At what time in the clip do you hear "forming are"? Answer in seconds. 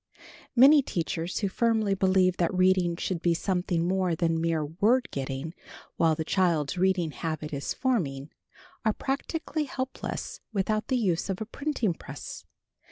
7.75-8.93